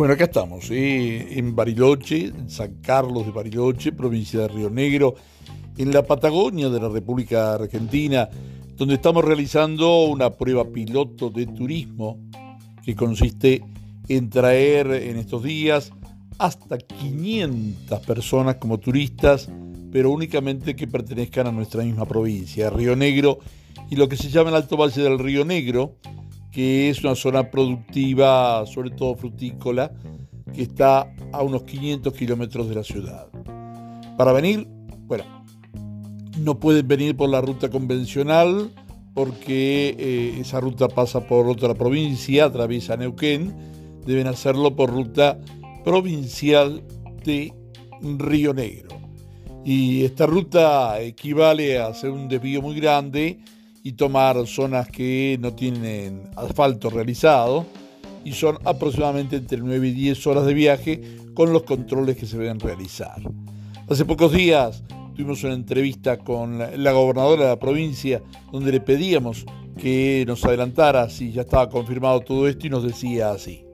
[0.00, 5.14] Bueno, acá estamos, eh, en Bariloche, en San Carlos de Bariloche, provincia de Río Negro,
[5.76, 8.26] en la Patagonia de la República Argentina,
[8.76, 12.18] donde estamos realizando una prueba piloto de turismo
[12.82, 13.62] que consiste
[14.08, 15.92] en traer en estos días
[16.40, 19.50] hasta 500 personas como turistas,
[19.92, 23.40] pero únicamente que pertenezcan a nuestra misma provincia, Río Negro,
[23.90, 25.96] y lo que se llama el Alto Valle del Río Negro,
[26.50, 29.92] que es una zona productiva, sobre todo frutícola,
[30.54, 33.26] que está a unos 500 kilómetros de la ciudad.
[34.16, 34.66] Para venir,
[35.02, 35.24] bueno,
[36.38, 38.70] no pueden venir por la ruta convencional
[39.12, 43.54] porque eh, esa ruta pasa por otra provincia, atraviesa Neuquén,
[44.06, 45.38] deben hacerlo por ruta
[45.84, 46.82] provincial
[47.24, 47.52] de
[48.02, 48.98] Río Negro.
[49.64, 53.40] Y esta ruta equivale a hacer un desvío muy grande
[53.82, 57.66] y tomar zonas que no tienen asfalto realizado
[58.24, 61.02] y son aproximadamente entre 9 y 10 horas de viaje
[61.34, 63.20] con los controles que se deben realizar.
[63.88, 64.82] Hace pocos días
[65.14, 68.22] tuvimos una entrevista con la gobernadora de la provincia
[68.52, 69.44] donde le pedíamos
[69.78, 73.64] que nos adelantara si ya estaba confirmado todo esto y nos decía así.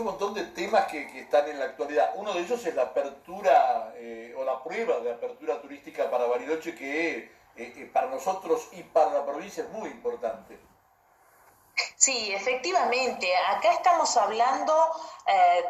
[0.00, 2.12] Un montón de temas que, están en la actualidad.
[2.16, 6.74] Uno de ellos es la apertura eh, o la prueba de apertura turística para Bariloche
[6.74, 10.58] que eh, eh, para nosotros y para la provincia es muy importante.
[11.96, 13.28] Sí, efectivamente.
[13.48, 14.74] Acá estamos hablando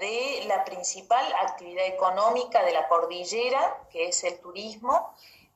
[0.00, 5.14] de la principal actividad económica de la cordillera, que es el turismo.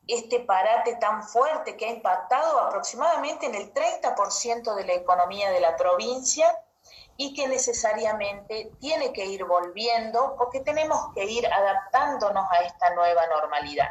[0.09, 5.61] Este parate tan fuerte que ha impactado aproximadamente en el 30% de la economía de
[5.61, 6.61] la provincia
[7.16, 13.27] y que necesariamente tiene que ir volviendo porque tenemos que ir adaptándonos a esta nueva
[13.27, 13.88] normalidad.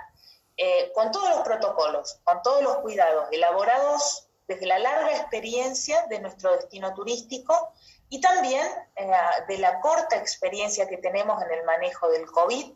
[0.58, 6.20] Eh, con todos los protocolos, con todos los cuidados elaborados desde la larga experiencia de
[6.20, 7.72] nuestro destino turístico
[8.10, 9.12] y también eh,
[9.48, 12.74] de la corta experiencia que tenemos en el manejo del COVID,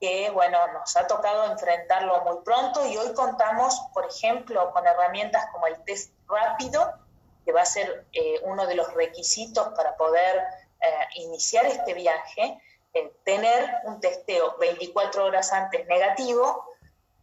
[0.00, 5.46] que bueno, nos ha tocado enfrentarlo muy pronto y hoy contamos, por ejemplo, con herramientas
[5.52, 6.92] como el test rápido,
[7.44, 10.42] que va a ser eh, uno de los requisitos para poder
[10.80, 12.60] eh, iniciar este viaje,
[12.94, 16.66] eh, tener un testeo 24 horas antes negativo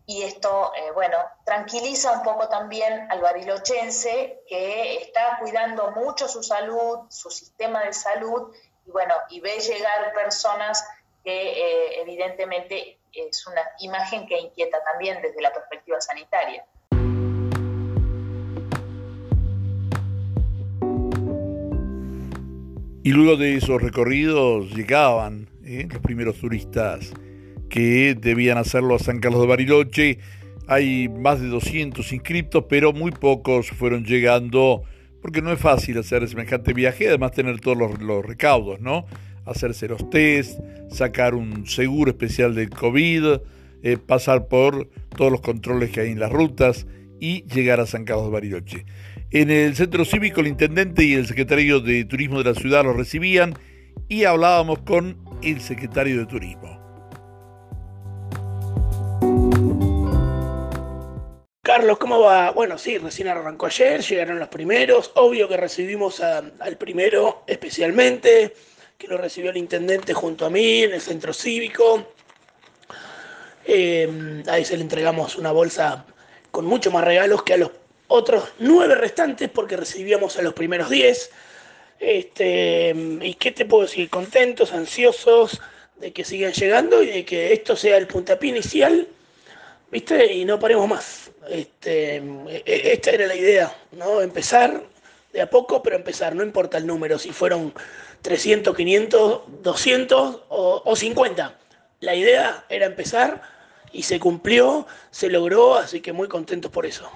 [0.06, 7.02] y esto, bueno, tranquiliza un poco también al barilochense que está cuidando mucho su salud,
[7.10, 8.52] su sistema de salud
[8.88, 10.84] y bueno, y ve llegar personas
[11.24, 16.66] que evidentemente es una imagen que inquieta también desde la perspectiva sanitaria.
[23.10, 25.88] Y luego de esos recorridos llegaban ¿eh?
[25.92, 27.12] los primeros turistas
[27.68, 30.20] que debían hacerlo a San Carlos de Bariloche.
[30.68, 34.84] Hay más de 200 inscriptos, pero muy pocos fueron llegando
[35.24, 39.08] porque no es fácil hacer semejante viaje, además tener todos los, recaudos, ¿no?
[39.44, 40.60] Hacerse los test,
[40.92, 43.40] sacar un seguro especial del COVID,
[43.82, 44.88] eh, pasar por
[45.18, 46.86] todos los controles que hay en las rutas
[47.20, 48.86] y llegar a San Carlos de Bariloche.
[49.32, 52.94] En el centro cívico el intendente y el secretario de Turismo de la ciudad lo
[52.94, 53.54] recibían
[54.08, 56.80] y hablábamos con el secretario de Turismo.
[61.62, 62.50] Carlos, ¿cómo va?
[62.50, 65.12] Bueno, sí, recién arrancó ayer, llegaron los primeros.
[65.14, 68.56] Obvio que recibimos al primero especialmente,
[68.98, 72.14] que lo recibió el intendente junto a mí en el centro cívico.
[73.64, 76.08] Eh, ahí se le entregamos una bolsa
[76.50, 77.72] con mucho más regalos que a los
[78.10, 81.32] otros nueve restantes porque recibíamos a los primeros diez.
[82.00, 84.10] Este, ¿Y qué te puedo decir?
[84.10, 85.62] Contentos, ansiosos
[85.98, 89.08] de que sigan llegando y de que esto sea el puntapié inicial,
[89.92, 90.34] ¿viste?
[90.34, 91.32] Y no paremos más.
[91.50, 94.22] Este, e, esta era la idea, ¿no?
[94.22, 94.82] Empezar
[95.34, 97.74] de a poco, pero empezar, no importa el número, si fueron
[98.22, 101.60] 300, 500, 200 o, o 50.
[102.00, 103.42] La idea era empezar
[103.92, 107.12] y se cumplió, se logró, así que muy contentos por eso.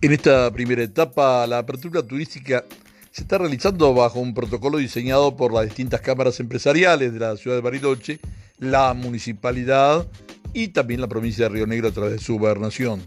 [0.00, 2.64] En esta primera etapa, la apertura turística
[3.10, 7.56] se está realizando bajo un protocolo diseñado por las distintas cámaras empresariales de la ciudad
[7.56, 8.20] de Bariloche,
[8.58, 10.06] la municipalidad
[10.54, 13.02] y también la provincia de Río Negro a través de su gobernación.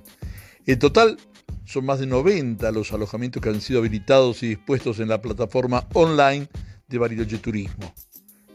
[0.65, 1.17] En total,
[1.63, 5.87] son más de 90 los alojamientos que han sido habilitados y dispuestos en la plataforma
[5.93, 6.49] online
[6.89, 7.93] de Bariloche Turismo.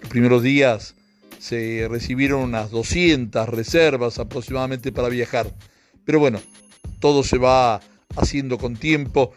[0.02, 0.94] Los primeros días
[1.38, 5.50] se recibieron unas 200 reservas aproximadamente para viajar.
[6.04, 6.38] Pero bueno,
[7.00, 7.80] todo se va
[8.16, 9.32] haciendo con tiempo.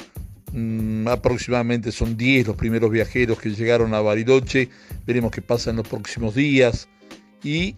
[0.52, 4.70] Mm, aproximadamente son 10 los primeros viajeros que llegaron a Bariloche.
[5.06, 6.88] Veremos qué pasa en los próximos días.
[7.44, 7.76] Y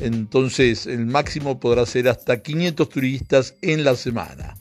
[0.00, 4.54] entonces el máximo podrá ser hasta 500 turistas en la semana.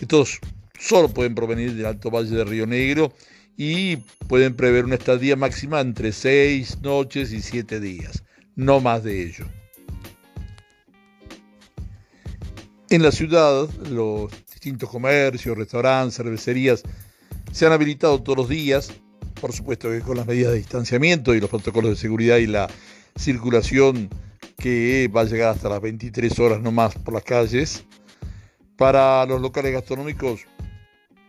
[0.00, 0.38] Estos
[0.78, 3.12] solo pueden provenir del Alto Valle de Río Negro
[3.56, 3.96] y
[4.28, 8.22] pueden prever una estadía máxima entre 6 noches y 7 días,
[8.56, 9.46] no más de ello.
[12.88, 16.82] En la ciudad, los distintos comercios, restaurantes, cervecerías
[17.50, 18.92] se han habilitado todos los días,
[19.40, 22.68] por supuesto que con las medidas de distanciamiento y los protocolos de seguridad y la
[23.16, 24.10] circulación
[24.58, 27.84] que va a llegar hasta las 23 horas no más por las calles.
[28.76, 30.42] Para los locales gastronómicos,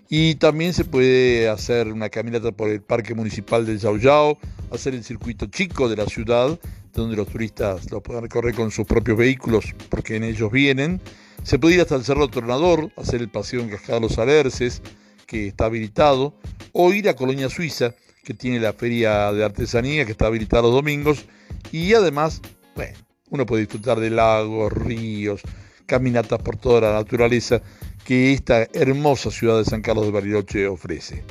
[0.10, 4.38] Y también se puede hacer una caminata por el Parque Municipal del Yao
[4.72, 6.58] hacer el circuito chico de la ciudad,
[6.94, 11.02] donde los turistas lo pueden recorrer con sus propios vehículos porque en ellos vienen.
[11.44, 14.82] Se puede ir hasta el Cerro Tornador, hacer el paseo en Cascada Los Alerces,
[15.26, 16.34] que está habilitado,
[16.72, 17.94] o ir a Colonia Suiza,
[18.24, 21.26] que tiene la feria de artesanía, que está habilitada los domingos,
[21.72, 22.42] y además,
[22.76, 22.98] bueno,
[23.30, 25.42] uno puede disfrutar de lagos, ríos,
[25.86, 27.62] caminatas por toda la naturaleza
[28.08, 31.26] que esta hermosa ciudad de San Carlos de Bariloche ofrece.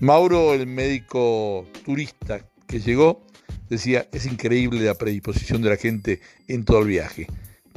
[0.00, 3.20] Mauro, el médico turista que llegó,
[3.68, 7.26] decía, es increíble la predisposición de la gente en todo el viaje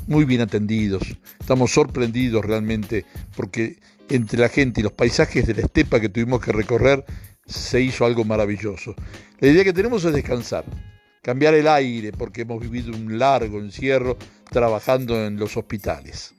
[0.07, 1.03] muy bien atendidos.
[1.39, 3.05] Estamos sorprendidos realmente
[3.35, 3.77] porque
[4.09, 7.03] entre la gente y los paisajes de la estepa que tuvimos que recorrer
[7.45, 8.95] se hizo algo maravilloso.
[9.39, 10.63] La idea que tenemos es descansar,
[11.21, 14.17] cambiar el aire porque hemos vivido un largo encierro
[14.49, 16.33] trabajando en los hospitales.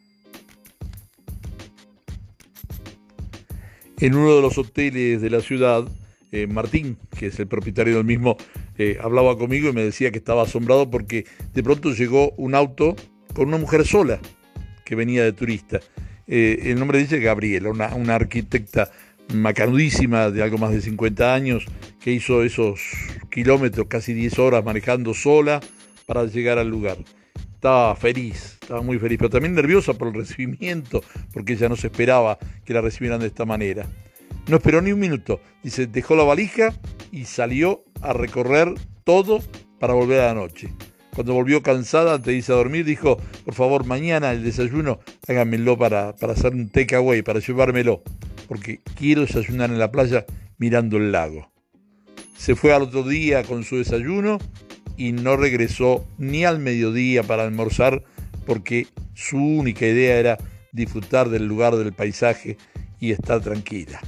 [4.01, 5.87] En uno de los hoteles de la ciudad,
[6.33, 8.37] eh, Martín, que es el propietario del mismo,
[8.77, 12.97] eh, hablaba conmigo y me decía que estaba asombrado porque de pronto llegó un auto
[13.35, 14.19] con una mujer sola
[14.85, 15.81] que venía de turista.
[16.27, 18.91] Eh, el nombre dice Gabriela, una, una arquitecta
[19.33, 21.65] macanudísima de algo más de 50 años
[22.03, 22.81] que hizo esos
[23.31, 25.61] kilómetros, casi 10 horas manejando sola
[26.07, 26.99] para llegar al lugar.
[27.65, 31.03] Estaba feliz, estaba muy feliz, pero también nerviosa por el recibimiento,
[31.33, 33.87] porque ella no se esperaba que la recibieran de esta manera.
[34.49, 36.75] No esperó ni un minuto, dice, dejó la valija
[37.11, 38.75] y salió a recorrer
[39.05, 39.41] todo
[39.81, 40.75] para volver a la noche.
[41.15, 43.17] Cuando volvió cansada antes de irse a dormir, dijo,
[43.47, 48.03] por favor, mañana el desayuno háganmelo para, para hacer un takeaway, para llevármelo,
[48.47, 50.27] porque quiero desayunar en la playa
[50.59, 51.51] mirando el lago.
[52.37, 54.37] Se fue al otro día con su desayuno
[54.97, 58.05] y no regresó ni al mediodía para almorzar
[58.47, 60.39] porque su única idea era
[60.73, 62.57] disfrutar del lugar del paisaje
[63.01, 64.01] y estar tranquila.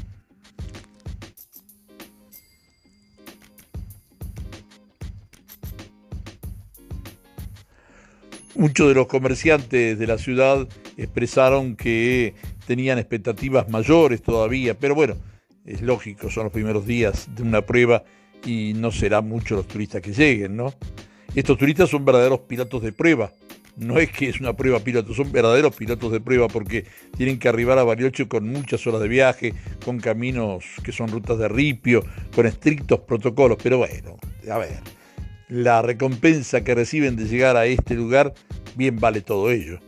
[8.55, 10.67] Muchos de los comerciantes de la ciudad
[10.97, 12.35] expresaron que
[12.67, 15.15] tenían expectativas mayores todavía, pero bueno,
[15.67, 18.05] es lógico, son los primeros días de una prueba
[18.45, 20.73] y no serán muchos los turistas que lleguen, ¿no?
[21.35, 23.33] Estos turistas son verdaderos pilotos de prueba.
[23.77, 27.49] No es que es una prueba piloto, son verdaderos pilotos de prueba porque tienen que
[27.49, 29.53] arribar a Bariloche con muchas horas de viaje,
[29.85, 32.03] con caminos que son rutas de ripio,
[32.35, 33.59] con estrictos protocolos.
[33.63, 34.17] Pero bueno,
[34.51, 34.81] a ver,
[35.49, 38.33] la recompensa que reciben de llegar a este lugar,
[38.77, 39.79] bien vale todo ello.